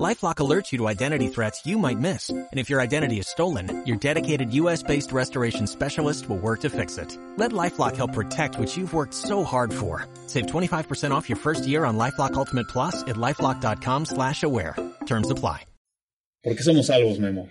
[0.00, 2.30] LifeLock alerts you to identity threats you might miss.
[2.30, 6.96] And if your identity is stolen, your dedicated US-based restoration specialist will work to fix
[6.96, 7.18] it.
[7.36, 10.06] Let LifeLock help protect what you've worked so hard for.
[10.28, 14.74] Save 25% off your first year on LifeLock Ultimate Plus at LifeLock.com slash aware.
[15.04, 15.66] Terms apply.
[16.42, 17.48] ¿Por qué somos salvos, Memo?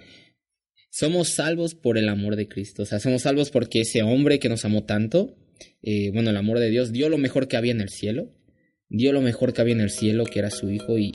[0.89, 2.83] Somos salvos por el amor de Cristo.
[2.83, 5.37] O sea, somos salvos porque ese hombre que nos amó tanto,
[5.81, 8.33] eh, bueno, el amor de Dios, dio lo mejor que había en el cielo.
[8.89, 11.13] Dio lo mejor que había en el cielo, que era su hijo, y,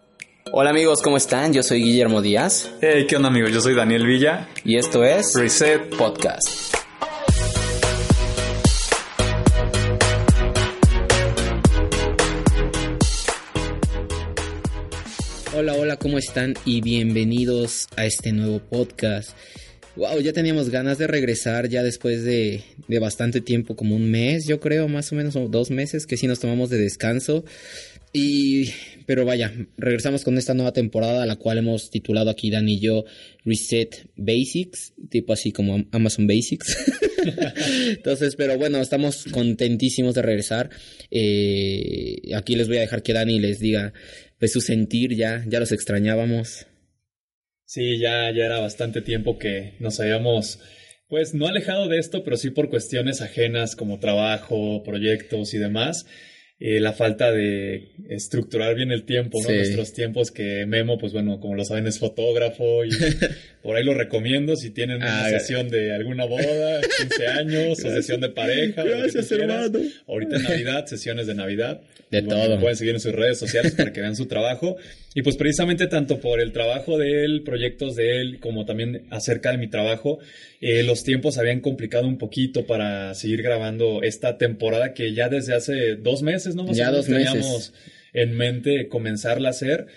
[0.53, 1.53] Hola amigos, ¿cómo están?
[1.53, 2.71] Yo soy Guillermo Díaz.
[2.81, 3.51] Hey, ¿qué onda amigos?
[3.51, 4.49] Yo soy Daniel Villa.
[4.65, 6.73] Y esto es Reset Podcast.
[15.53, 16.55] Hola, hola, ¿cómo están?
[16.65, 19.37] Y bienvenidos a este nuevo podcast.
[19.97, 24.47] Wow, ya teníamos ganas de regresar ya después de, de bastante tiempo, como un mes,
[24.47, 27.45] yo creo, más o menos, o dos meses, que sí nos tomamos de descanso.
[28.13, 28.73] Y,
[29.07, 33.05] pero vaya, regresamos con esta nueva temporada, la cual hemos titulado aquí Dan y yo
[33.45, 36.77] Reset Basics, tipo así como Amazon Basics.
[37.89, 40.71] Entonces, pero bueno, estamos contentísimos de regresar.
[41.11, 43.93] Eh, aquí les voy a dejar que Dani les diga
[44.39, 46.67] pues su sentir ya, ya los extrañábamos.
[47.65, 50.61] Sí, ya, ya era bastante tiempo que nos habíamos,
[51.09, 56.07] pues no alejado de esto, pero sí por cuestiones ajenas como trabajo, proyectos y demás.
[56.59, 59.55] Eh, la falta de estructurar bien el tiempo, ¿no?
[59.55, 62.89] Nuestros tiempos que Memo, pues bueno, como lo saben, es fotógrafo y
[63.67, 67.91] por ahí lo recomiendo si tienen una ah, sesión de alguna boda, 15 años o
[67.91, 68.85] sesión de pareja.
[68.85, 69.81] Gracias, hermano.
[70.07, 71.81] Ahorita en Navidad, sesiones de Navidad.
[72.09, 72.61] De todo.
[72.61, 74.77] Pueden seguir en sus redes sociales para que vean su trabajo.
[75.17, 79.51] Y pues precisamente tanto por el trabajo de él, proyectos de él, como también acerca
[79.51, 80.21] de mi trabajo,
[80.61, 85.55] eh, los tiempos habían complicado un poquito para seguir grabando esta temporada que ya desde
[85.55, 86.73] hace dos meses, ¿no?
[86.73, 87.75] ya dos teníamos
[88.13, 89.89] en mente comenzarla a hacer.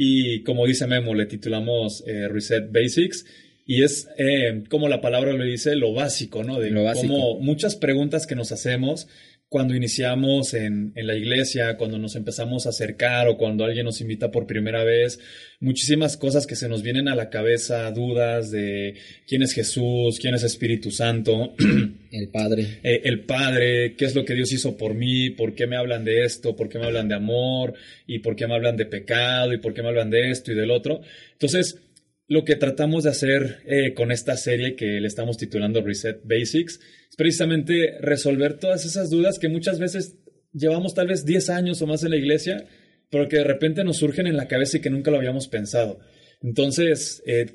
[0.00, 3.26] Y como dice Memo, le titulamos eh, Reset Basics.
[3.66, 6.60] Y es, eh, como la palabra lo dice, lo básico, ¿no?
[6.60, 7.12] De lo básico.
[7.12, 9.08] como muchas preguntas que nos hacemos
[9.48, 14.00] cuando iniciamos en, en, la iglesia, cuando nos empezamos a acercar o cuando alguien nos
[14.02, 15.18] invita por primera vez,
[15.60, 18.94] muchísimas cosas que se nos vienen a la cabeza, dudas de
[19.26, 21.54] quién es Jesús, quién es Espíritu Santo.
[22.10, 22.80] El Padre.
[22.82, 26.04] Eh, el Padre, qué es lo que Dios hizo por mí, por qué me hablan
[26.04, 27.74] de esto, por qué me hablan de amor
[28.06, 30.54] y por qué me hablan de pecado y por qué me hablan de esto y
[30.54, 31.02] del otro.
[31.32, 31.78] Entonces,
[32.28, 36.78] lo que tratamos de hacer eh, con esta serie que le estamos titulando Reset Basics
[37.08, 40.18] es precisamente resolver todas esas dudas que muchas veces
[40.52, 42.66] llevamos tal vez 10 años o más en la iglesia,
[43.10, 46.00] pero que de repente nos surgen en la cabeza y que nunca lo habíamos pensado.
[46.42, 47.46] Entonces, eh,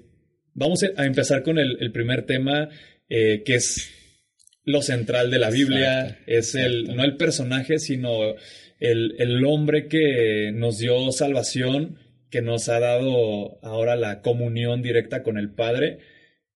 [0.56, 2.70] vamos a empezar con el, primer tema,
[3.10, 3.92] eh, que es
[4.66, 8.34] lo central de la Biblia, es el, no el personaje, sino
[8.80, 12.00] el, el hombre que nos dio salvación
[12.34, 16.00] que nos ha dado ahora la comunión directa con el Padre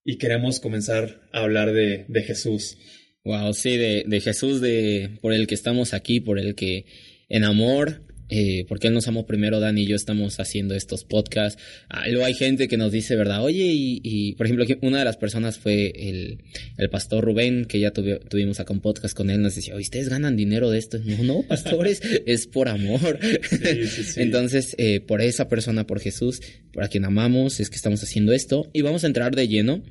[0.03, 2.79] y queremos comenzar a hablar de, Jesús.
[3.23, 6.88] Wow, sí, de, de Jesús, de, por el que estamos aquí, por el que
[7.29, 11.61] en amor eh, porque Él nos amó primero, Dani y yo estamos haciendo estos podcasts.
[11.89, 13.43] Ah, luego hay gente que nos dice, ¿verdad?
[13.43, 16.39] Oye, y, por ejemplo, una de las personas fue el,
[16.77, 20.09] el pastor Rubén, que ya tuvimos acá un podcast con él, nos decía, oye, ¿ustedes
[20.09, 20.99] ganan dinero de esto?
[21.03, 23.19] No, no, pastores, es por amor.
[24.15, 26.41] Entonces, eh, por esa persona, por Jesús,
[26.73, 28.69] por a quien amamos, es que estamos haciendo esto.
[28.73, 29.81] Y vamos a entrar de lleno.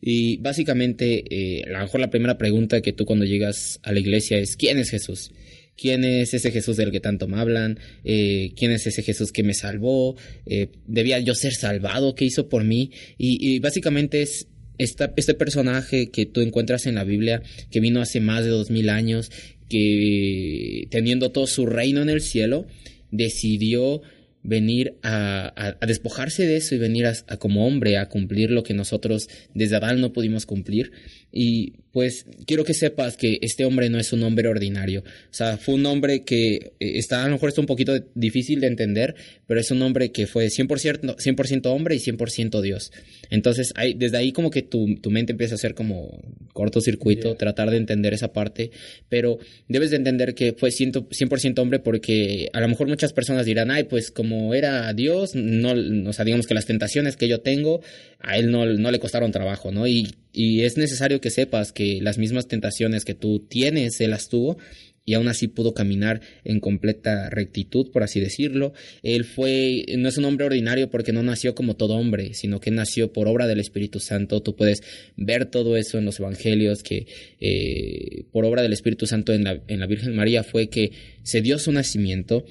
[0.00, 4.00] Y básicamente, eh, a lo mejor la primera pregunta que tú cuando llegas a la
[4.00, 5.30] iglesia es, ¿quién es Jesús?
[5.76, 9.42] Quién es ese Jesús del que tanto me hablan, eh, quién es ese Jesús que
[9.42, 10.16] me salvó,
[10.46, 14.48] eh, debía yo ser salvado, qué hizo por mí, y, básicamente es
[14.78, 18.90] este personaje que tú encuentras en la Biblia, que vino hace más de dos mil
[18.90, 19.30] años,
[19.68, 22.66] que teniendo todo su reino en el cielo,
[23.10, 24.02] decidió
[24.46, 27.06] venir a, despojarse de eso y venir
[27.38, 30.92] como hombre a cumplir lo que nosotros desde Adán no pudimos cumplir.
[31.38, 35.00] Y pues quiero que sepas que este hombre no es un hombre ordinario.
[35.00, 38.60] O sea, fue un hombre que eh, está, a lo mejor está un poquito difícil
[38.60, 39.14] de entender,
[39.46, 42.90] pero es un hombre que fue 100%, 100 hombre y 100% Dios.
[43.30, 46.22] Entonces, hay, desde ahí como que tu, tu, mente empieza a ser como
[46.52, 48.70] cortocircuito, tratar de entender esa parte,
[49.08, 53.70] pero debes de entender que fue 100%, hombre porque a lo mejor muchas personas dirán,
[53.70, 55.72] ay, pues como era Dios, no,
[56.08, 57.80] o sea, digamos que las tentaciones que yo tengo,
[58.26, 59.86] a él no, le costaron trabajo, ¿no?
[59.86, 64.58] Y, es necesario que sepas que las mismas tentaciones que tú tienes, él las tuvo
[65.06, 68.74] y aún así pudo caminar en completa rectitud, por así decirlo.
[69.02, 72.70] Él fue, no es un hombre ordinario porque no nació como todo hombre, sino que
[72.70, 74.42] nació por obra del Espíritu Santo.
[74.42, 74.82] Tú puedes
[75.16, 77.06] ver todo eso en los Evangelios, que
[77.40, 80.92] eh, por obra del Espíritu Santo en la, en la Virgen María fue que
[81.22, 82.44] se dio su nacimiento,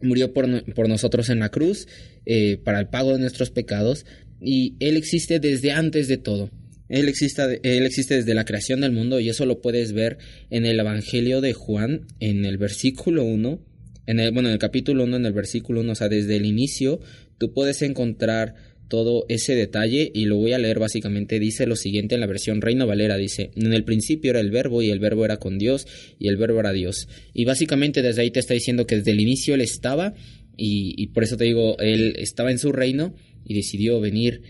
[0.00, 1.86] murió por, por nosotros en la cruz,
[2.24, 4.04] eh, para el pago de nuestros pecados,
[4.40, 6.50] y Él existe desde antes de todo.
[6.88, 10.18] Él existe, él existe desde la creación del mundo y eso lo puedes ver
[10.50, 13.60] en el Evangelio de Juan, en el versículo 1,
[14.06, 16.46] en el, bueno, en el capítulo 1, en el versículo 1, o sea, desde el
[16.46, 17.00] inicio,
[17.38, 18.54] tú puedes encontrar
[18.88, 21.40] todo ese detalle y lo voy a leer básicamente.
[21.40, 24.80] Dice lo siguiente en la versión Reina Valera, dice, en el principio era el verbo
[24.80, 25.88] y el verbo era con Dios
[26.20, 27.08] y el verbo era Dios.
[27.34, 30.14] Y básicamente desde ahí te está diciendo que desde el inicio él estaba
[30.58, 33.14] y por eso te digo, él estaba en su reino
[33.46, 34.42] y decidió venir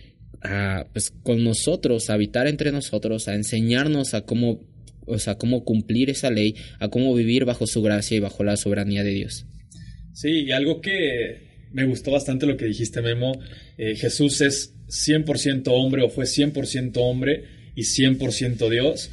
[0.43, 4.61] a, pues, con nosotros, a habitar entre nosotros, a enseñarnos a cómo,
[5.07, 8.57] o sea, cómo cumplir esa ley, a cómo vivir bajo su gracia y bajo la
[8.57, 9.47] soberanía de Dios.
[10.13, 13.39] Sí, y algo que me gustó bastante lo que dijiste, Memo,
[13.77, 17.45] eh, Jesús es 100% hombre o fue 100% hombre
[17.75, 19.11] y 100% Dios,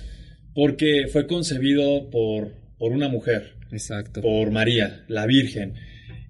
[0.55, 3.55] porque fue concebido por, por una mujer.
[3.71, 4.21] Exacto.
[4.21, 5.73] Por María, la Virgen.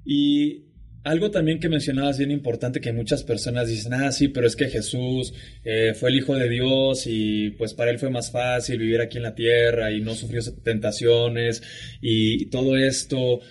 [0.05, 0.72] Y
[1.03, 4.69] algo también que mencionabas bien importante que muchas personas dicen, ah, sí, pero es que
[4.69, 5.33] Jesús
[5.65, 9.17] eh, fue el Hijo de Dios y pues para él fue más fácil vivir aquí
[9.17, 11.61] en la tierra y no sufrió tentaciones
[12.01, 13.41] y todo esto.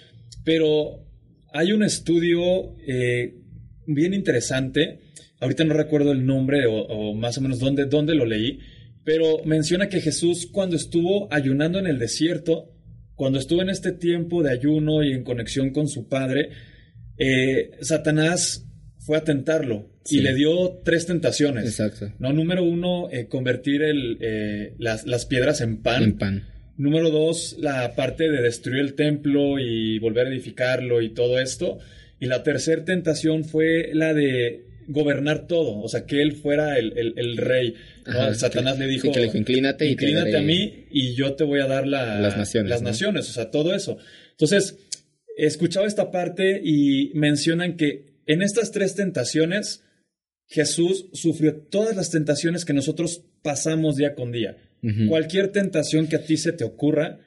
[0.45, 1.05] Pero
[1.53, 3.35] hay un estudio eh,
[3.87, 5.01] bien interesante,
[5.41, 8.61] ahorita no recuerdo el nombre o, o más o menos dónde, dónde lo leí,
[9.05, 12.71] pero menciona que Jesús cuando estuvo ayunando en el desierto,
[13.15, 16.51] cuando estuvo en este tiempo de ayuno y en conexión con su Padre,
[17.25, 18.67] eh, Satanás
[18.99, 21.65] fue a tentarlo y le dio tres tentaciones.
[21.65, 22.13] Exacto.
[22.19, 22.33] ¿no?
[22.33, 26.03] Número uno, eh, convertir el, eh, las, las, piedras en pan.
[26.03, 26.49] En pan.
[26.77, 31.79] Número dos, la parte de destruir el templo y volver a edificarlo y todo esto.
[32.19, 36.97] Y la tercera tentación fue la de gobernar todo, o sea, que él fuera el,
[36.99, 37.75] el, el rey.
[38.07, 38.13] ¿no?
[38.13, 40.47] Ajá, Satanás que- le dijo, sí, que le dijo, "Inclínate y te inclínate daré a
[40.47, 42.89] mí y yo te voy a dar la- las naciones, las ¿no?
[42.89, 43.99] naciones, o sea, todo eso.
[44.33, 44.79] Entonces,
[45.47, 49.85] escuchaba esta parte y mencionan que en estas tres tentaciones,
[50.47, 54.56] Jesús sufrió todas las tentaciones que nosotros pasamos día con día.
[55.09, 57.21] Cualquier tentación que a ti se te ocurra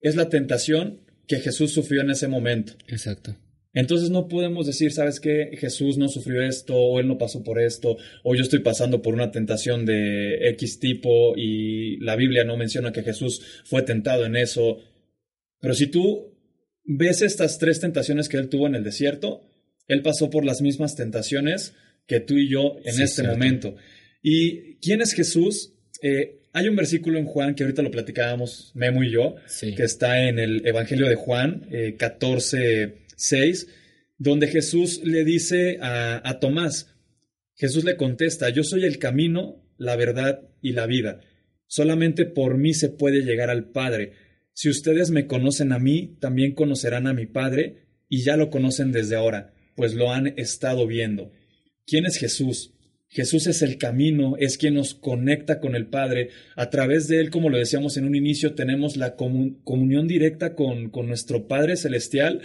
[0.00, 2.74] es la tentación que Jesús sufrió en ese momento.
[2.86, 3.36] Exacto.
[3.72, 5.50] Entonces no podemos decir, ¿sabes qué?
[5.58, 9.12] Jesús no sufrió esto, o él no pasó por esto, o yo estoy pasando por
[9.12, 14.36] una tentación de X tipo y la Biblia no menciona que Jesús fue tentado en
[14.36, 14.78] eso.
[15.60, 16.35] Pero si tú
[16.86, 19.42] ves estas tres tentaciones que él tuvo en el desierto,
[19.88, 21.74] él pasó por las mismas tentaciones
[22.06, 23.32] que tú y yo en Sí, este cierto.
[23.32, 23.76] momento.
[24.22, 25.74] ¿Y quién es Jesús?
[26.02, 29.74] Eh, hay un versículo en Juan que ahorita lo platicábamos Memo y yo, Sí.
[29.74, 33.66] que está en el Evangelio de Juan, eh, 14, 6,
[34.18, 36.94] donde Jesús le dice a, a Tomás,
[37.54, 41.20] Jesús le contesta, yo soy el camino, la verdad y la vida.
[41.66, 44.12] Solamente por mí se puede llegar al Padre.
[44.58, 48.90] Si ustedes me conocen a mí, también conocerán a mi Padre, y ya lo conocen
[48.90, 51.30] desde ahora, pues lo han estado viendo.
[51.86, 52.72] ¿Quién es Jesús?
[53.08, 56.30] Jesús es el camino, es quien nos conecta con el Padre.
[56.56, 60.54] A través de Él, como lo decíamos en un inicio, tenemos la comu- comunión directa
[60.54, 62.40] con, con nuestro Padre Celestial,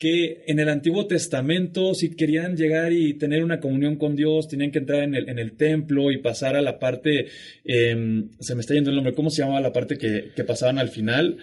[0.00, 4.70] que en el Antiguo Testamento, si querían llegar y tener una comunión con Dios, tenían
[4.72, 7.26] que entrar en el, en el templo y pasar a la parte,
[7.66, 10.78] eh, se me está yendo el nombre, ¿cómo se llamaba la parte que, que pasaban
[10.78, 11.36] al final?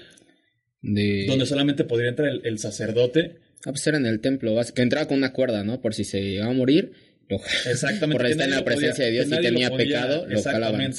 [0.81, 1.25] De...
[1.27, 3.35] Donde solamente podría entrar el, el sacerdote.
[3.65, 5.79] Ah, pues era en el templo, que entraba con una cuerda, ¿no?
[5.79, 6.93] Por si se llegaba a morir,
[7.29, 7.37] lo-
[7.69, 8.17] Exactamente.
[8.17, 10.37] por estar en la podía- presencia de Dios y tenía podía- pecado, lo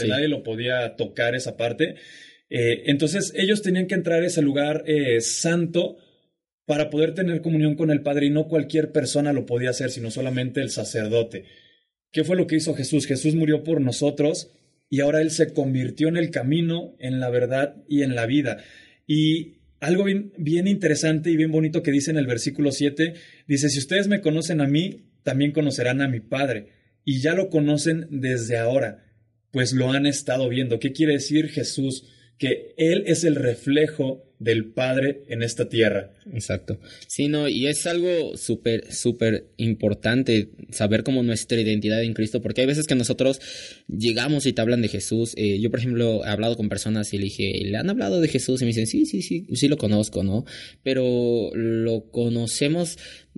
[0.04, 0.08] sí.
[0.08, 1.96] nadie lo podía tocar esa parte.
[2.50, 5.96] Eh, entonces ellos tenían que entrar a ese lugar eh, santo
[6.68, 10.10] para poder tener comunión con el Padre y no cualquier persona lo podía hacer, sino
[10.10, 11.46] solamente el sacerdote.
[12.12, 13.06] ¿Qué fue lo que hizo Jesús?
[13.06, 14.50] Jesús murió por nosotros
[14.90, 18.58] y ahora Él se convirtió en el camino, en la verdad y en la vida.
[19.06, 20.34] Y algo bien,
[20.68, 23.14] interesante y bien bonito que dice en el versículo 7,
[23.46, 26.68] dice, si ustedes me conocen a mí, también conocerán a mi Padre,
[27.02, 29.06] y ya lo conocen desde ahora,
[29.52, 30.78] pues lo han estado viendo.
[30.78, 32.04] ¿Qué quiere decir Jesús?
[32.38, 36.12] Que Él es el reflejo del Padre en esta tierra.
[36.32, 36.78] Exacto.
[37.06, 42.60] Sí, no, y es algo súper, súper importante saber como nuestra identidad en Cristo, porque
[42.60, 43.40] hay veces que nosotros
[43.88, 45.34] llegamos y te hablan de Jesús.
[45.36, 48.28] Eh, yo, por ejemplo, he hablado con personas y le dije, ¿le han hablado de
[48.28, 48.62] Jesús?
[48.62, 50.44] Y me dicen, sí, sí, sí, sí lo conozco, ¿no?
[50.84, 52.96] Pero lo conocemos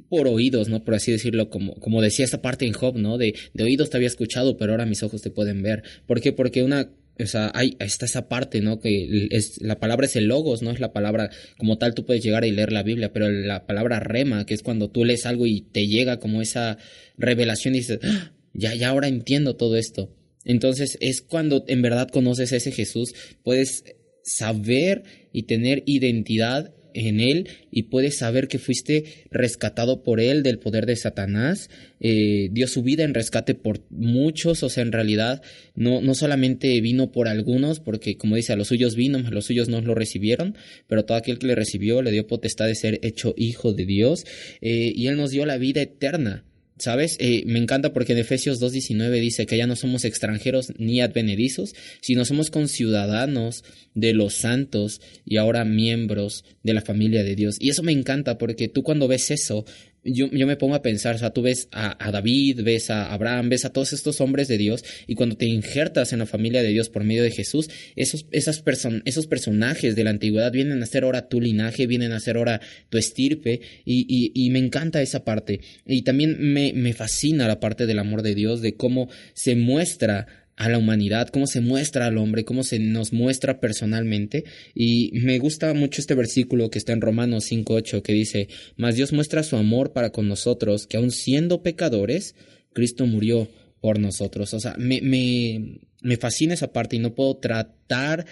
[0.08, 0.84] por oídos, ¿no?
[0.84, 3.16] Por así decirlo, como, como decía esta parte en Job, ¿no?
[3.16, 5.82] De, de oídos te había escuchado, pero ahora mis ojos te pueden ver.
[6.06, 6.32] ¿Por qué?
[6.32, 6.90] Porque una
[7.22, 8.80] o sea, hay, está esa parte, ¿no?
[8.80, 10.70] Que es, la palabra es el logos, ¿no?
[10.70, 14.00] Es la palabra, como tal, tú puedes llegar y leer la Biblia, pero la palabra
[14.00, 16.78] rema, que es cuando tú lees algo y te llega como esa
[17.16, 18.32] revelación y dices, ¡Ah!
[18.52, 20.14] ya, ya ahora entiendo todo esto.
[20.44, 23.84] Entonces es cuando en verdad conoces a ese Jesús, puedes
[24.22, 30.58] saber y tener identidad en él y puedes saber que fuiste rescatado por él del
[30.58, 31.70] poder de Satanás,
[32.00, 35.42] eh, dio su vida en rescate por muchos, o sea, en realidad
[35.74, 39.68] no, no solamente vino por algunos, porque como dice, a los suyos vino, los suyos
[39.68, 40.56] no lo recibieron,
[40.86, 44.24] pero todo aquel que le recibió le dio potestad de ser hecho hijo de Dios
[44.60, 46.44] eh, y él nos dio la vida eterna.
[46.80, 47.18] ¿Sabes?
[47.20, 51.74] Eh, me encanta porque en Efesios 2.19 dice que ya no somos extranjeros ni advenedizos,
[52.00, 57.58] sino somos conciudadanos de los santos y ahora miembros de la familia de Dios.
[57.60, 59.66] Y eso me encanta porque tú cuando ves eso,
[60.04, 63.50] yo, yo, me pongo a pensar, o sea, tú ves a, David, ves a Abraham,
[63.50, 66.68] ves a todos estos hombres de Dios, y cuando te injertas en la familia de
[66.68, 68.62] Dios por medio de Jesús, esos, esas
[69.04, 72.60] esos personajes de la antigüedad vienen a ser ahora tu linaje, vienen a ser ahora
[72.88, 75.60] tu estirpe, y, y, y me encanta esa parte.
[75.86, 80.26] Y también me, me fascina la parte del amor de Dios, de cómo se muestra
[80.60, 84.44] a la humanidad, cómo se muestra al hombre, cómo se nos muestra personalmente.
[84.74, 89.14] Y me gusta mucho este versículo que está en Romanos 5.8 que dice, Mas Dios
[89.14, 92.34] muestra su amor para con nosotros, que aun siendo pecadores,
[92.74, 93.48] Cristo murió
[93.80, 94.52] por nosotros.
[94.52, 98.26] O sea, me, me, me fascina esa parte y no puedo tratar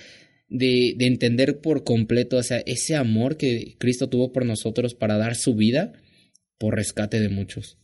[0.50, 5.16] de, de entender por completo, o sea, ese amor que Cristo tuvo por nosotros para
[5.16, 5.94] dar su vida
[6.58, 7.78] por rescate de muchos.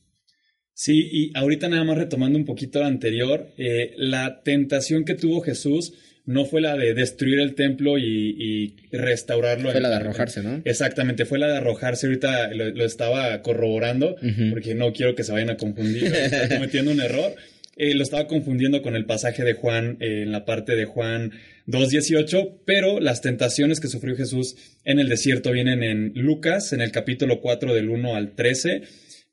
[0.74, 5.40] Sí, y ahorita nada más retomando un poquito lo anterior, eh, la tentación que tuvo
[5.40, 5.94] Jesús
[6.26, 9.70] no fue la de destruir el templo y, restaurarlo.
[9.70, 10.62] Fue la de arrojarse, ¿no?
[10.64, 12.06] Exactamente, fue la de arrojarse.
[12.06, 14.16] Ahorita lo, estaba corroborando
[14.50, 17.34] porque no quiero que se vayan a confundir, estoy cometiendo un error.
[17.76, 21.32] Eh, lo estaba confundiendo con el pasaje de Juan eh, en la parte de Juan
[21.66, 26.92] 2.18, pero las tentaciones que sufrió Jesús en el desierto vienen en Lucas, en el
[26.92, 28.82] capítulo 4 del 1 al 13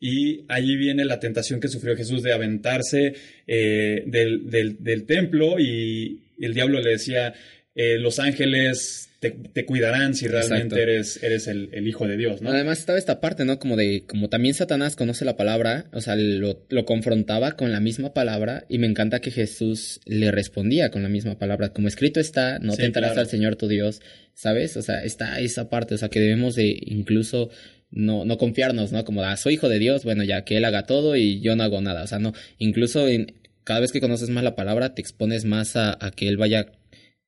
[0.04, 3.14] y allí viene la tentación que sufrió Jesús de aventarse
[3.46, 7.36] eh, del, del, templo y el diablo le decía,
[7.76, 12.50] eh, los ángeles te, cuidarán si realmente eres, eres el, hijo de Dios, ¿no?
[12.50, 13.60] Además estaba esta parte, ¿no?
[13.60, 17.80] Como de, como también Satanás conoce la palabra, o sea, lo, lo confrontaba con la
[17.80, 21.74] misma palabra y me encanta que Jesús le respondía con la misma palabra.
[21.74, 24.02] Como escrito está, no tentarás al Señor tu Dios,
[24.34, 24.76] ¿sabes?
[24.78, 27.52] O sea, está esa parte, o sea, que debemos de incluso
[27.92, 29.04] no, no confiarnos, ¿no?
[29.06, 31.64] Como, ah, soy hijo de Dios, bueno, ya que Él haga todo y yo no
[31.64, 32.04] hago nada.
[32.04, 35.76] O sea, no, incluso en, cada vez que conoces más la palabra, te expones más
[35.76, 36.72] a, que Él vaya,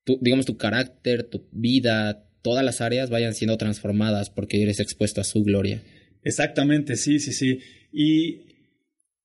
[0.04, 5.22] tu, digamos, tu carácter, tu vida, todas las áreas vayan siendo transformadas porque eres expuesto
[5.22, 5.82] a su gloria.
[6.24, 7.60] Exactamente, sí, sí, sí.
[7.92, 8.42] ¿Y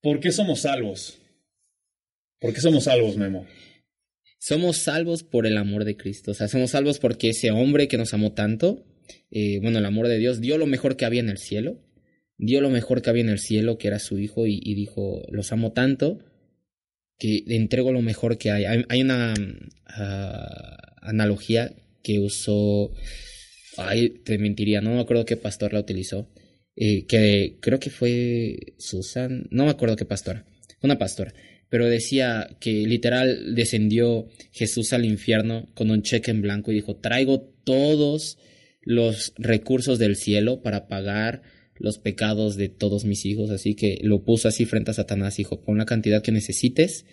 [0.03, 1.19] por qué somos salvos?
[2.41, 3.47] ¿Por qué somos salvos, Memo?
[4.39, 6.31] Somos salvos por el amor de Cristo.
[6.31, 8.85] O sea, somos salvos porque ese hombre que nos amó tanto,
[9.31, 11.81] eh, bueno, el amor de Dios, dio lo mejor que había en el cielo,
[12.37, 15.53] dio lo mejor que había en el cielo, que era su hijo, y, dijo, los
[15.53, 16.19] amo tanto
[17.19, 18.65] que le entrego lo mejor que hay.
[18.89, 19.35] Hay, una
[19.87, 22.93] ah, analogía que usó,
[23.77, 26.31] ay, te mentiría, no me acuerdo qué pastor la utilizó,
[26.77, 30.47] eh, que creo que fue Susan, no me acuerdo qué pastora,
[30.81, 31.35] una pastora,
[31.69, 36.97] pero decía que literal descendió Jesús al infierno con un cheque en blanco y dijo,
[36.97, 38.39] traigo todos
[38.81, 41.43] los recursos del cielo para pagar
[41.77, 45.61] los pecados de todos mis hijos, así que lo puso así frente a Satanás, dijo,
[45.63, 47.07] pon la cantidad que necesites,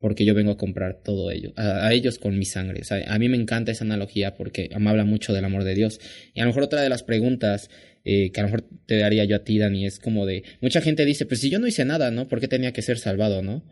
[0.00, 2.82] porque yo vengo a comprar todo ello, a, ellos con mi sangre.
[3.06, 6.00] a mí me encanta esa analogía porque me habla mucho del amor de Dios.
[6.34, 7.68] Y a lo mejor otra de las preguntas
[8.04, 10.80] eh, que a lo mejor te daría yo a ti, Dani, es como de, mucha
[10.80, 12.28] gente dice, pues si yo no hice nada, ¿no?
[12.28, 13.64] ¿Por qué tenía que ser salvado, no?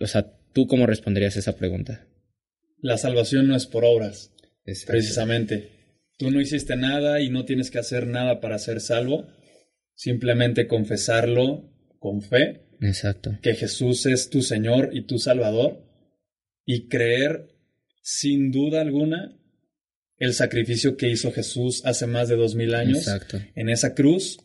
[0.00, 2.06] o sea, ¿tú cómo responderías a esa pregunta?
[2.80, 4.30] La salvación no es por obras,
[4.86, 5.70] precisamente.
[6.16, 9.26] Tú no hiciste nada y no tienes que hacer nada para ser salvo.
[9.94, 12.66] Simplemente confesarlo con fe.
[12.80, 13.38] Exacto.
[13.42, 15.84] Que Jesús es tu Señor y tu Salvador.
[16.64, 17.48] Y creer
[18.02, 19.36] sin duda alguna
[20.18, 23.40] el sacrificio que hizo Jesús hace más de dos mil años Exacto.
[23.54, 24.38] en esa cruz,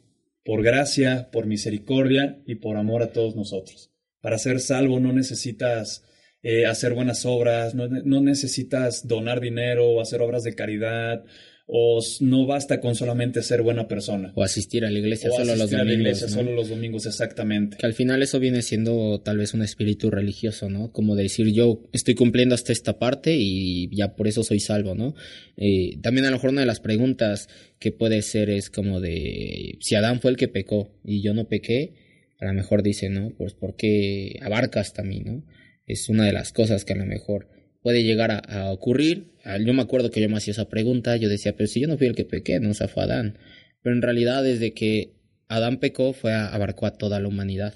[0.43, 3.91] por gracia, por misericordia y por amor a todos nosotros.
[4.21, 6.03] Para ser salvo no necesitas
[6.41, 11.23] eh, hacer buenas obras, no, no, necesitas donar dinero o hacer obras de caridad
[11.71, 14.31] o no basta con solamente ser buena persona.
[14.33, 15.81] O asistir a la iglesia solo los domingos.
[15.81, 17.77] A la iglesia solo los domingos, exactamente.
[17.77, 20.91] Que al final eso viene siendo tal vez un espíritu religioso, ¿no?
[20.91, 25.13] Como decir yo estoy cumpliendo hasta esta parte y ya por eso soy salvo, ¿no?
[25.57, 29.77] Eh, también a lo mejor una de las preguntas que puede ser es como de
[29.79, 31.93] si Adán fue el que pecó y yo no pequé,
[32.39, 33.29] a lo mejor dice, ¿no?
[33.38, 35.43] Pues ¿por qué abarcas también, ¿no?
[35.85, 37.47] Es una de las cosas que a lo mejor
[37.81, 39.31] puede llegar a, ocurrir.
[39.43, 41.88] Ah, yo me acuerdo que yo me hacía esa pregunta, yo decía, pero si yo
[41.88, 43.38] no fui el que pequé, no, o sea, fue Adán.
[43.81, 45.13] Pero en realidad desde que
[45.48, 47.74] Adán pecó fue a, abarcó a toda la humanidad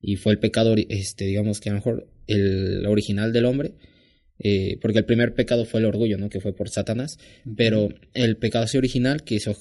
[0.00, 3.74] y fue el pecado, este, digamos que a lo mejor el original del hombre,
[4.38, 6.28] eh, porque el primer pecado fue el orgullo, ¿no?
[6.28, 7.18] Que fue por Satanás,
[7.56, 9.54] pero el pecado original que se,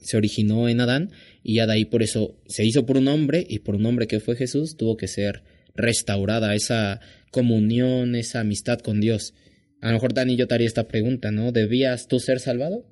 [0.00, 1.10] se, originó en Adán
[1.42, 4.06] y ya de ahí por eso se hizo por un hombre y por un hombre
[4.06, 5.42] que fue Jesús tuvo que ser
[5.74, 7.00] restaurada esa
[7.30, 9.34] comunión, esa amistad con Dios.
[9.80, 11.52] A lo mejor Dani yo te haría esta pregunta, ¿no?
[11.52, 12.86] ¿Debías tú ser salvado?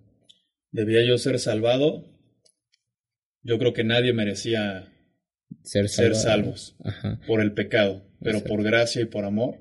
[0.71, 2.05] ¿Debía yo ser salvado?
[3.43, 4.93] Yo creo que nadie merecía
[5.63, 6.77] ser, salvos
[7.27, 9.59] por el pecado, pero por gracia y por amor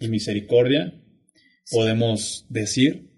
[0.00, 0.94] y misericordia
[1.70, 3.10] podemos decir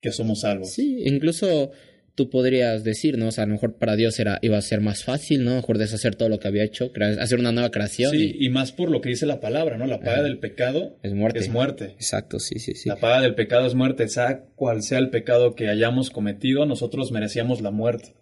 [0.00, 0.72] que somos salvos.
[0.72, 1.72] Sí, incluso
[2.14, 3.28] tú podrías decir, ¿no?
[3.28, 5.50] O sea, a lo mejor para Dios era, iba a ser más fácil, ¿no?
[5.50, 6.90] A lo mejor deshacer todo lo que había hecho,
[7.20, 8.12] hacer una nueva creación.
[8.12, 9.86] Sí, y, más por lo que dice la palabra, ¿no?
[9.86, 11.40] La paga del pecado es muerte.
[11.40, 11.84] Es muerte.
[11.94, 12.88] Exacto, sí, sí, sí.
[12.88, 14.08] La paga del pecado es muerte.
[14.08, 18.14] Sea cual sea el pecado que hayamos cometido, nosotros merecíamos la muerte.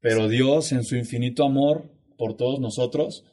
[0.00, 3.24] Pero Dios, en su infinito amor por todos nosotros,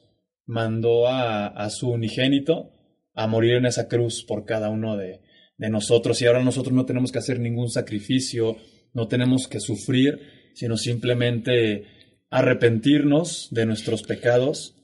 [0.46, 2.72] mandó a, su unigénito
[3.14, 5.20] a morir en esa cruz por cada uno de,
[5.58, 6.22] de nosotros.
[6.22, 8.56] Y ahora nosotros no tenemos que hacer ningún sacrificio,
[8.94, 10.20] no tenemos que sufrir,
[10.54, 11.86] sino simplemente
[12.30, 14.76] arrepentirnos de nuestros pecados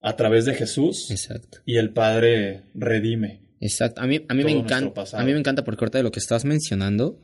[0.00, 1.10] a través de Jesús.
[1.10, 1.58] Exacto.
[1.64, 3.40] Y el Padre redime.
[3.60, 4.00] Exacto.
[4.00, 5.04] A mí, a mí me encanta.
[5.12, 7.20] A mí me encanta porque ahorita de lo que estás mencionando,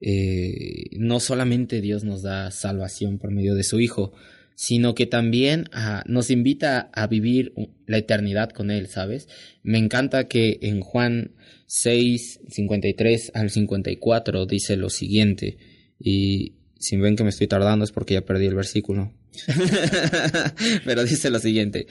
[0.00, 4.12] eh, no solamente Dios nos da salvación por medio de su Hijo,
[4.54, 7.54] sino que también ah, nos invita a vivir
[7.86, 9.28] la eternidad con Él, ¿sabes?
[9.62, 11.34] Me encanta que en Juan
[11.66, 15.56] 6, 53 al 54 dice lo siguiente,
[16.00, 19.12] y si ven que me estoy tardando es porque ya perdí el versículo.
[20.84, 21.86] Pero dice lo siguiente.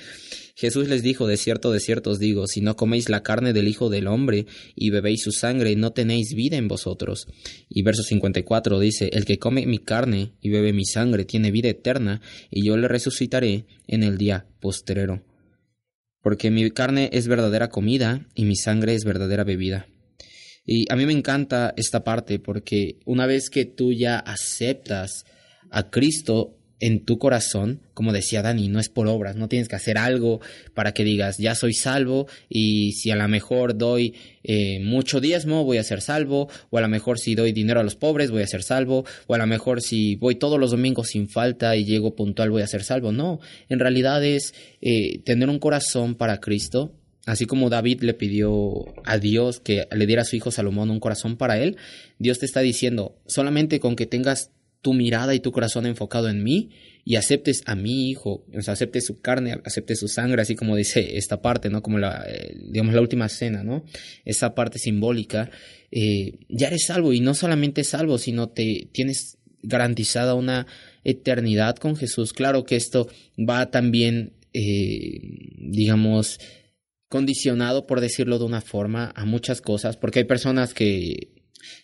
[0.55, 3.69] Jesús les dijo, de cierto, de cierto os digo, si no coméis la carne del
[3.69, 7.27] Hijo del Hombre y bebéis su sangre, no tenéis vida en vosotros.
[7.69, 11.69] Y verso 54 dice, el que come mi carne y bebe mi sangre tiene vida
[11.69, 12.19] eterna,
[12.51, 15.23] y yo le resucitaré en el día postrero.
[16.21, 19.87] Porque mi carne es verdadera comida y mi sangre es verdadera bebida.
[20.71, 25.25] Y a mí me encanta esta parte porque una vez que tú ya aceptas
[25.71, 29.75] a Cristo en tu corazón, como decía Dani, no es por obras, no tienes que
[29.75, 30.41] hacer algo
[30.75, 35.63] para que digas, ya soy salvo y si a lo mejor doy eh, mucho diezmo
[35.63, 38.43] voy a ser salvo, o a lo mejor si doy dinero a los pobres voy
[38.43, 41.83] a ser salvo, o a lo mejor si voy todos los domingos sin falta y
[41.83, 43.11] llego puntual voy a ser salvo.
[43.11, 46.93] No, en realidad es eh, tener un corazón para Cristo
[47.29, 50.99] Así como David le pidió a Dios que le diera a su hijo Salomón un
[50.99, 51.77] corazón para él,
[52.17, 54.49] Dios te está diciendo, solamente con que tengas
[54.81, 56.71] tu mirada y tu corazón enfocado en mí
[57.05, 60.75] y aceptes a mi hijo, o sea, aceptes su carne, aceptes su sangre, así como
[60.75, 61.83] dice esta parte, ¿no?
[61.83, 63.83] Como la, eh, digamos, la última cena, ¿no?
[64.25, 65.51] Esa parte simbólica,
[65.91, 70.65] eh, ya eres salvo y no solamente salvo, sino te tienes garantizada una
[71.03, 72.33] eternidad con Jesús.
[72.33, 75.19] Claro que esto va también, eh,
[75.59, 76.39] digamos,
[77.09, 81.33] condicionado, por decirlo de una forma, a muchas cosas, porque hay personas que,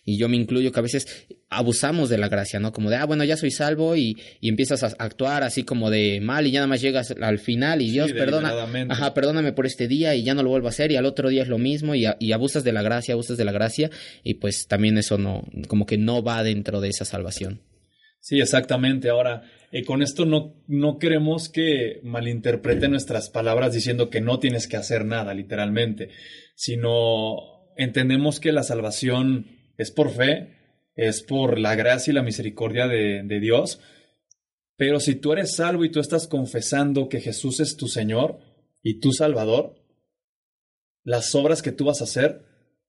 [0.04, 2.72] y yo me incluyo, que a veces abusamos de la gracia, ¿no?
[2.72, 6.20] Como de, ah, bueno, ya soy salvo y, y empiezas a actuar así como de
[6.20, 8.54] mal y ya nada más llegas al final y Dios, perdona,
[8.88, 11.28] ajá, perdóname por este día y ya no lo vuelvo a hacer y al otro
[11.28, 13.90] día es lo mismo y, y abusas de la gracia, abusas de la gracia
[14.22, 17.60] y pues también eso no, como que no va dentro de esa salvación.
[18.20, 19.08] Sí, exactamente.
[19.08, 24.68] Ahora, eh, con esto no, no queremos que malinterpreten nuestras palabras diciendo que no tienes
[24.68, 26.10] que hacer nada, literalmente,
[26.54, 30.54] sino entendemos que la salvación es por fe,
[30.94, 33.80] es por la gracia y la misericordia de, de Dios.
[34.76, 38.38] Pero si tú eres salvo y tú estás confesando que Jesús es tu Señor
[38.82, 39.74] y tu Salvador,
[41.02, 42.45] las obras que tú vas a hacer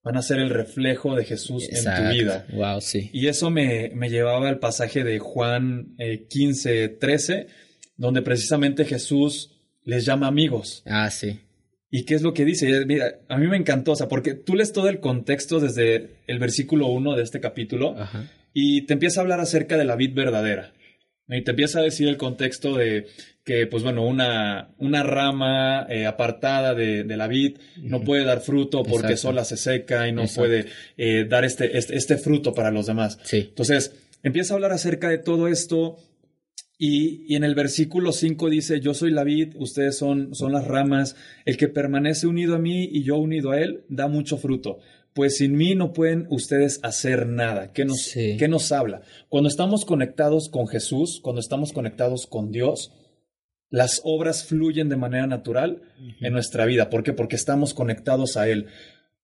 [0.07, 2.45] van a ser el reflejo de Jesús en tu vida.
[2.53, 3.09] Wow, sí.
[3.11, 5.97] Y eso me, me llevaba al pasaje de Juan
[6.29, 7.47] 15, eh, 13,
[7.97, 9.51] donde precisamente Jesús
[9.83, 10.81] les llama amigos.
[10.85, 11.41] Ah, sí.
[11.91, 12.85] ¿Y qué es lo que dice?
[12.85, 16.39] Mira, a mí me encantó, o sea, porque tú lees todo el contexto desde el
[16.39, 17.95] versículo 1 de este capítulo
[18.53, 20.71] y te empieza a hablar acerca de la vid verdadera.
[21.29, 23.07] Y te empieza a decir el contexto de
[23.43, 28.41] que, pues bueno, una, una rama eh, apartada de, de, la vid no puede dar
[28.41, 30.65] fruto porque sola se seca y no puede
[30.97, 33.19] eh, dar este, este, este, fruto para los demás.
[33.23, 33.45] Sí.
[33.49, 35.97] Entonces, empieza a hablar acerca de todo esto
[36.77, 40.65] y, y, en el versículo 5 dice, yo soy la vid, ustedes son, son las
[40.65, 44.79] ramas, el que permanece unido a mí y yo unido a él, da mucho fruto
[45.17, 47.73] pues sin mí no pueden ustedes hacer nada.
[47.73, 49.01] ¿Qué nos, ¿qué nos habla?
[49.29, 52.93] Cuando estamos conectados con Jesús, cuando estamos conectados con Dios,
[53.71, 55.81] las obras fluyen de manera natural
[56.21, 56.91] en nuestra vida.
[56.91, 57.13] ¿Por qué?
[57.13, 58.67] Porque estamos conectados a Él.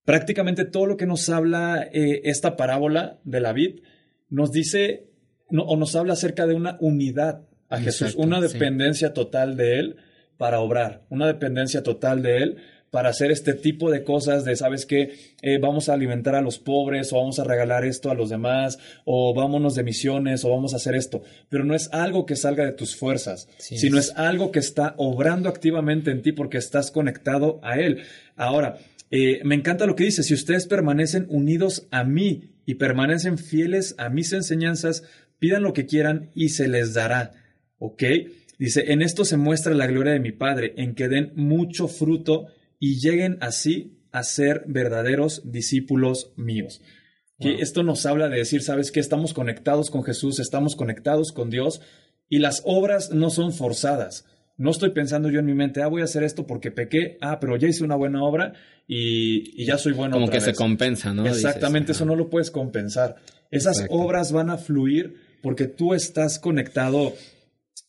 [0.04, 3.82] prácticamente todo lo que nos habla eh, esta parábola de la vid
[4.30, 5.12] nos dice
[5.52, 8.52] no, o nos habla acerca de una unidad a Jesús, Exacto, una sí.
[8.52, 9.98] dependencia total de Él
[10.40, 12.58] para obrar, una dependencia total de Él
[12.94, 15.16] para hacer este tipo de cosas de, ¿sabes qué?
[15.42, 18.78] Eh, vamos a alimentar a los pobres o vamos a regalar esto a los demás
[19.04, 21.24] o vámonos de misiones o vamos a hacer esto.
[21.50, 24.60] Pero no es algo que salga de tus fuerzas, Sí, sino es- es algo que
[24.60, 28.04] está obrando activamente en ti porque estás conectado a Él.
[28.36, 28.78] Ahora,
[29.10, 33.96] eh, me encanta lo que dice, si ustedes permanecen unidos a mí y permanecen fieles
[33.98, 35.02] a mis enseñanzas,
[35.40, 37.32] pidan lo que quieran y se les dará.
[37.80, 38.04] ¿Ok?
[38.60, 42.46] Dice, en esto se muestra la gloria de mi Padre, en que den mucho fruto
[42.80, 46.82] y lleguen así a ser verdaderos discípulos míos.
[47.40, 49.00] Que esto nos habla de decir, ¿sabes qué?
[49.02, 51.82] Estamos conectados con Jesús, estamos conectados con Dios
[52.30, 54.26] y las obras no son forzadas.
[54.56, 57.40] No estoy pensando yo en mi mente, ah, voy a hacer esto porque pequé, ah,
[57.42, 58.54] pero ya hice una buena obra
[58.88, 60.14] y, y ya soy bueno.
[60.14, 60.58] Como otra que se vez".
[60.58, 61.26] compensa, ¿no?
[61.26, 63.16] Exactamente, Dices, eso no lo puedes compensar.
[63.50, 63.96] Esas Exacto.
[63.96, 67.14] obras van a fluir porque tú estás conectado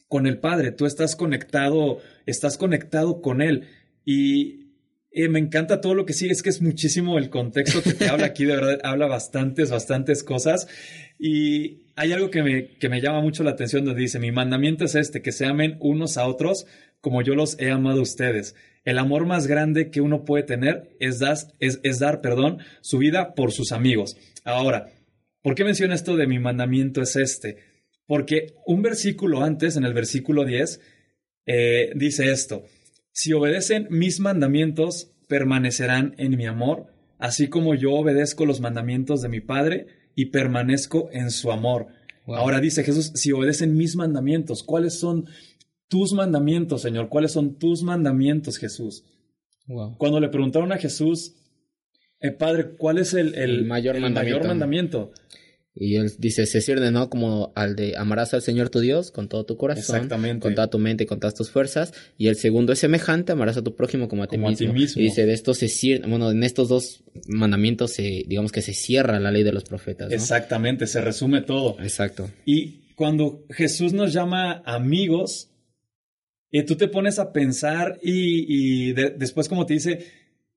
[0.09, 3.68] con el Padre, tú estás conectado, estás conectado con Él.
[4.05, 4.63] Y
[5.14, 8.09] eh, me encanta todo lo que sigue, es que es muchísimo el contexto que te
[8.09, 10.66] habla aquí, de verdad, habla bastantes, bastantes cosas.
[11.18, 14.85] Y hay algo que me, que me llama mucho la atención donde dice, mi mandamiento
[14.85, 16.66] es este, que se amen unos a otros
[17.00, 18.55] como yo los he amado a ustedes.
[18.85, 23.35] El amor más grande que uno puede tener es, das- es, dar, perdón, su vida
[23.35, 24.16] por sus amigos.
[24.42, 24.90] Ahora,
[25.42, 27.59] ¿por qué menciona esto de mi mandamiento es este?
[28.07, 30.81] Porque un versículo antes, en el versículo 10,
[31.46, 32.64] eh, dice esto,
[33.14, 36.87] si obedecen mis mandamientos, permanecerán en mi amor,
[37.18, 41.87] así como yo obedezco los mandamientos de mi Padre y permanezco en su amor.
[42.27, 42.37] Wow.
[42.37, 45.27] Ahora dice Jesús, si obedecen mis mandamientos, ¿cuáles son
[45.88, 47.09] tus mandamientos, Señor?
[47.09, 49.05] ¿Cuáles son tus mandamientos, Jesús?
[49.68, 49.96] Wow.
[49.96, 51.37] Cuando le preguntaron a Jesús,
[52.20, 54.38] eh, Padre, ¿cuál es el, el- El mayor el mandamiento.
[54.38, 55.12] mayor mandamiento?
[55.76, 57.10] Y él dice, se cierne, ¿no?
[57.10, 60.40] Como al de amarás al Señor tu Dios con todo tu corazón, Exactamente.
[60.40, 61.92] con toda tu mente y con todas tus fuerzas.
[62.16, 64.68] Y el segundo es semejante, amarás a tu prójimo como a ti, Como a mismo.
[64.68, 65.00] ti mismo.
[65.02, 68.72] Y dice, de esto se cierne, bueno, en estos dos mandamientos se, digamos que se
[68.72, 70.14] cierra la ley de los profetas, ¿no?
[70.14, 71.76] Exactamente, se resume todo.
[71.82, 72.30] Exacto.
[72.44, 75.50] Y cuando Jesús nos llama amigos,
[76.52, 78.46] eh, tú te pones a pensar y,
[78.88, 80.06] y de- después como te dice,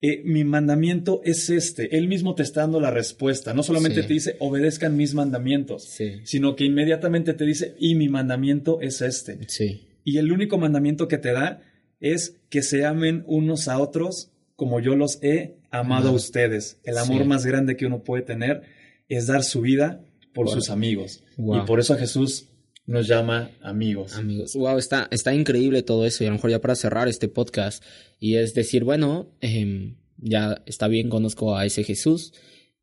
[0.01, 1.97] eh, mi mandamiento es este.
[1.97, 3.53] Él mismo te está dando la respuesta.
[3.53, 4.07] No solamente Sí.
[4.07, 6.21] te dice, obedezcan mis mandamientos, Sí.
[6.23, 9.39] sino que inmediatamente te dice, y mi mandamiento es este.
[9.47, 9.87] Sí.
[10.03, 11.61] Y el único mandamiento que te da
[11.99, 16.79] es que se amen unos a otros como yo los he amado a ustedes.
[16.83, 18.61] El amor más grande que uno puede tener
[19.09, 20.01] es dar su vida
[20.33, 21.23] por sus amigos.
[21.37, 21.63] Wow.
[21.63, 22.47] Y por eso a Jesús
[22.87, 24.15] nos llama amigos.
[24.15, 26.23] Amigos, wow, está, está increíble todo eso.
[26.23, 27.83] Y a lo mejor ya para cerrar este podcast,
[28.19, 32.33] y es decir, bueno, em, ya está bien, conozco a ese Jesús.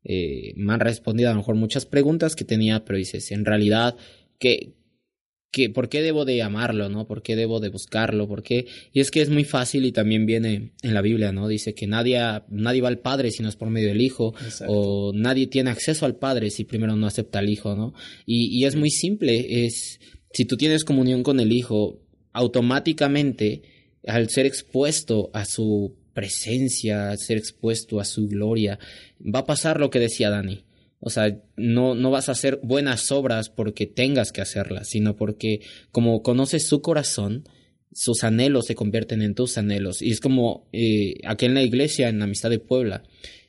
[0.07, 3.95] eh, me han respondido a lo mejor muchas preguntas que tenía, pero dices, en realidad,
[4.37, 4.75] ¿qué,
[5.51, 7.07] qué, ¿por qué debo de amarlo, no?
[7.07, 8.27] ¿Por qué debo de buscarlo?
[8.27, 8.67] ¿Por qué?
[8.91, 11.47] Y es que es muy fácil y también viene en la Biblia, ¿no?
[11.47, 14.73] Dice que nadie, nadie va al Padre si no es por medio del Hijo, Exacto.
[14.73, 17.93] o nadie tiene acceso al Padre si primero no acepta al Hijo, ¿no?
[18.25, 19.99] Y, y es muy simple, es
[20.33, 22.01] si tú tienes comunión con el Hijo,
[22.33, 23.61] automáticamente,
[24.05, 28.77] al ser expuesto a su presencia, al ser expuesto a su gloria,
[29.21, 30.65] va a pasar lo que decía Dani.
[31.05, 35.61] O sea, no, no vas a hacer buenas obras porque tengas que hacerlas, sino porque
[35.91, 37.47] como conoces su corazón,
[37.93, 40.01] sus anhelos se convierten en tus anhelos.
[40.01, 43.03] Y es como eh, aquí en la iglesia, en la Amistad de Puebla,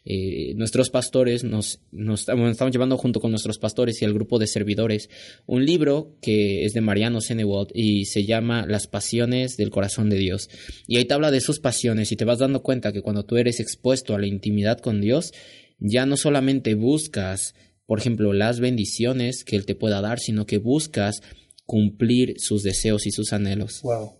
[0.04, 4.46] eh, nuestros pastores nos, nos estamos, llevando junto con nuestros pastores y el grupo de
[4.46, 5.08] servidores
[5.46, 10.18] un libro que es de Mariano Senewald y se llama Las pasiones del corazón de
[10.18, 10.50] Dios.
[10.86, 13.38] Y ahí te habla de sus pasiones y te vas dando cuenta que cuando tú
[13.38, 15.32] eres expuesto a la intimidad con Dios,
[15.78, 17.54] ya no solamente buscas,
[17.86, 21.22] por ejemplo, las bendiciones que Él te pueda dar, sino que buscas
[21.64, 23.80] cumplir sus deseos y sus anhelos.
[23.82, 24.12] Wow.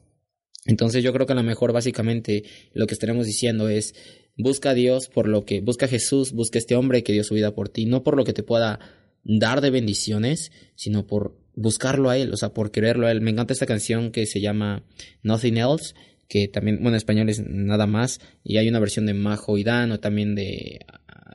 [0.67, 3.95] Entonces yo creo que a lo mejor básicamente lo que estaremos diciendo es
[4.37, 7.25] busca a Dios por lo que, busca a Jesús, busca a este hombre que dio
[7.25, 8.81] su vida por ti, no por lo que te pueda
[9.23, 13.21] dar de bendiciones, sino por buscarlo a Él, o sea, por quererlo a Él.
[13.21, 14.85] Me encanta esta canción que se llama
[15.23, 15.95] Nothing Else,
[16.29, 19.65] que también, bueno, en español es nada más, y hay una versión de Majo y
[19.65, 20.81] Dan, o también de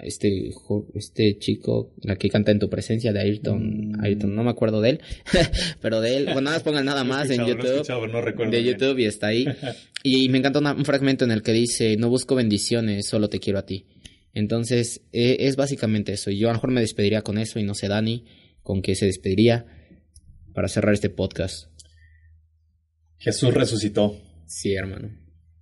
[0.03, 0.49] este,
[0.95, 4.03] este chico, la que canta en tu presencia, de Ayrton, Mm.
[4.03, 5.01] Ayrton, no me acuerdo de él,
[5.81, 8.61] pero de él, bueno, nada más pongan nada más en no YouTube no recuerdo de
[8.61, 8.73] bien.
[8.77, 9.45] YouTube y está ahí.
[10.03, 13.39] Y me encanta una- un fragmento en el que dice, no busco bendiciones, solo te
[13.39, 13.85] quiero a ti.
[14.33, 16.31] Entonces, eh, es básicamente eso.
[16.31, 18.25] Y yo a lo mejor me despediría con eso y no sé, Dani,
[18.63, 19.65] con qué se despediría
[20.55, 21.67] para cerrar este podcast.
[23.19, 24.17] Jesús resucitó.
[24.47, 25.09] Sí, hermano.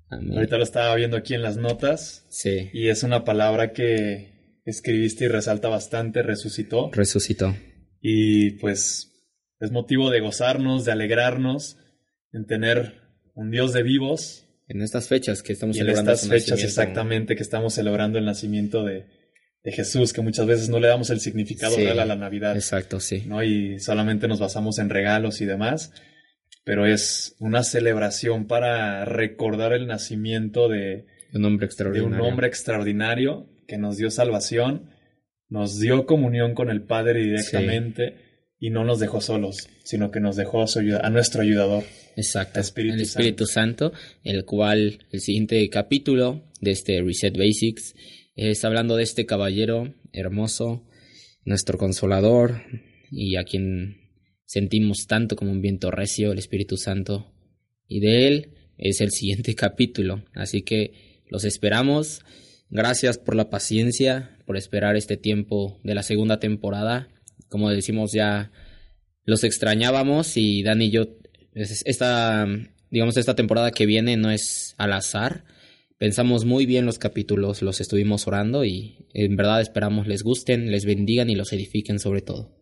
[0.10, 0.34] Amén.
[0.38, 5.26] Ahorita lo estaba viendo aquí en las notas Sí, y es una palabra que escribiste
[5.26, 6.90] y resalta bastante, resucitó.
[6.94, 7.56] resucitó.
[8.02, 9.12] Y pues
[9.60, 11.78] es motivo de gozarnos, de alegrarnos,
[12.32, 13.02] en tener
[13.36, 16.68] un Dios de vivos En estas fechas que estamos y en celebrando estas fechas nacimiento.
[16.70, 19.06] exactamente que estamos celebrando el nacimiento de,
[19.64, 22.56] de Jesús, que muchas veces no le damos el significado Sí, real a la Navidad,
[22.56, 23.24] Exacto, sí.
[23.28, 23.44] ¿no?
[23.44, 25.92] Y solamente nos basamos en regalos y demás,
[26.70, 32.16] pero es una celebración para recordar el nacimiento de, Un hombre de extraordinario.
[32.16, 34.92] un hombre extraordinario que nos dio salvación,
[35.48, 38.18] nos dio comunión con el Padre directamente
[38.60, 41.86] y no nos dejó solos, sino que nos dejó a, su ayuda- a nuestro ayudador.
[42.16, 42.60] Exacto.
[42.60, 43.92] Espíritu el Espíritu Santo.
[44.24, 47.96] el cual el siguiente capítulo de este Reset Basics
[48.36, 50.86] está hablando de este caballero hermoso,
[51.46, 52.62] nuestro consolador
[53.10, 53.99] y a quien
[54.50, 57.32] sentimos tanto como un viento recio, el Espíritu Santo.
[57.88, 60.24] Y de él es el siguiente capítulo.
[60.34, 62.22] Así que los esperamos.
[62.72, 67.10] Gracias por la paciencia, por esperar este tiempo de la segunda temporada.
[67.48, 68.52] Como decimos ya,
[69.24, 71.04] los extrañábamos y Dan y yo,
[71.54, 72.48] es- esta,
[72.90, 75.46] digamos, esta temporada que viene no es al azar.
[76.00, 80.86] Pensamos muy bien los capítulos, los estuvimos orando y en verdad esperamos les gusten, les
[80.86, 82.56] bendigan y los edifiquen sobre todo.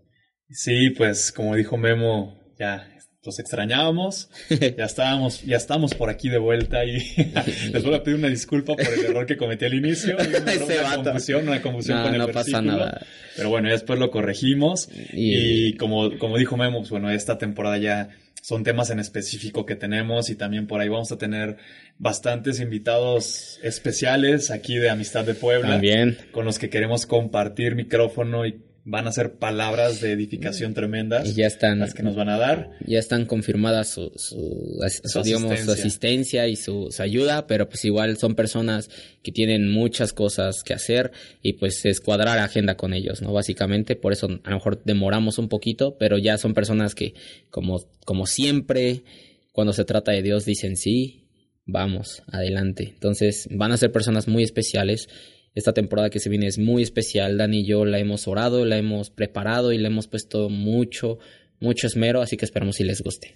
[0.50, 2.88] Sí, pues como dijo Memo, ya
[3.24, 6.98] los extrañábamos, ya estábamos, ya estamos por aquí de vuelta y
[7.74, 11.48] les voy a pedir una disculpa por el error que cometí al inicio, una, confusión,
[11.48, 13.06] una confusión No, con el no pasa nada.
[13.36, 17.38] Pero bueno, ya después lo corregimos Y- y, como, como dijo Memo, pues bueno, esta
[17.38, 18.10] temporada ya
[18.42, 21.58] son temas en específico que tenemos y también por ahí vamos a tener
[21.98, 26.18] bastantes invitados especiales aquí de Amistad de Puebla También.
[26.32, 31.34] con los que queremos compartir micrófono y van a ser palabras de edificación tremendas Y
[31.34, 32.72] ya están, las que nos van a dar.
[32.86, 35.74] ya están confirmadas su, su, su, digamos, su asistencia.
[35.74, 38.90] asistencia y su, su ayuda, pero pues igual son personas
[39.24, 43.34] que tienen muchas cosas que hacer y pues es cuadrar agenda con ellos, ¿no?
[43.34, 47.14] Básicamente, por eso a lo mejor demoramos un poquito, pero ya son personas que
[47.50, 49.04] como, como siempre,
[49.52, 51.26] cuando se trata de Dios dicen sí,
[51.66, 52.94] vamos, adelante.
[52.94, 55.10] Entonces van a ser personas muy especiales.
[55.58, 57.36] Esta temporada que se viene es muy especial.
[57.36, 61.18] Dani y yo la hemos orado, la hemos preparado y le hemos puesto mucho,
[61.60, 63.34] mucho esmero, así que esperamos si les guste.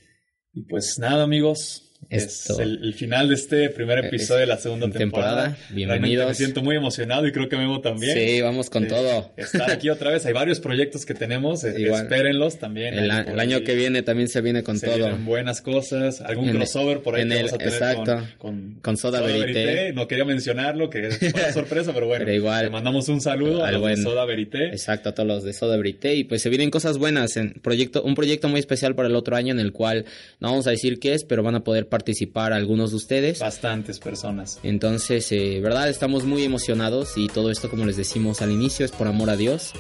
[0.53, 1.90] Y pues nada, amigos.
[2.09, 5.43] Esto- Es el, el final de este primer episodio de la segunda temporada.
[5.43, 5.57] temporada.
[5.69, 6.27] Realmente Bienvenidos.
[6.27, 8.17] me siento muy emocionado y creo que Memo también.
[8.17, 9.31] Sí, vamos con de todo.
[9.37, 10.25] Estar aquí otra vez.
[10.25, 11.63] Hay varios proyectos que tenemos.
[11.63, 12.01] eh, Igual.
[12.03, 12.95] Espérenlos también.
[12.95, 14.97] El, a- año ahí que viene también se viene con se todo.
[14.97, 16.19] vienen buenas cosas.
[16.21, 18.15] Algún En crossover por ahí en que el- vamos a tener exacto.
[18.37, 19.93] con, con, Con Soda Verité.
[19.93, 21.11] No quería mencionarlo, que
[21.53, 22.25] sorpresa, pero bueno.
[22.25, 22.65] Pero igual.
[22.65, 24.65] Le mandamos un saludo a Al de buen- Soda Verité.
[24.67, 26.15] Exacto, a todos los de Soda Brité.
[26.15, 27.37] Y pues se vienen cosas buenas.
[27.37, 30.05] En proyecto, un proyecto muy especial para el otro año en el cual
[30.39, 33.39] no vamos a decir qué es, pero van a poder participar algunos de ustedes.
[33.39, 34.59] Bastantes personas.
[34.63, 38.91] Entonces, eh, verdad, estamos muy emocionados y todo esto, como les decimos al inicio, es
[38.91, 39.73] por amor a Dios.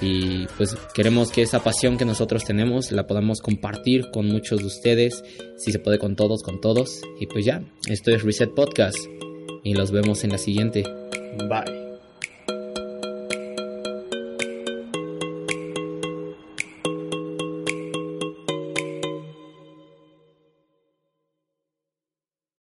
[0.00, 4.66] Y pues queremos que esa pasión que nosotros tenemos la podamos compartir con muchos de
[4.66, 5.24] ustedes,
[5.56, 7.00] si se puede con todos, con todos.
[7.18, 8.98] Y pues ya, esto es Reset Podcast
[9.64, 10.84] y los vemos en la siguiente.
[11.48, 11.85] Bye.